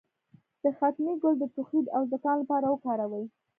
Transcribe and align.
د 0.63 0.65
ختمي 0.77 1.13
ګل 1.21 1.35
د 1.39 1.43
ټوخي 1.53 1.79
او 1.95 2.01
زکام 2.11 2.37
لپاره 2.41 2.65
وکاروئ 2.69 3.25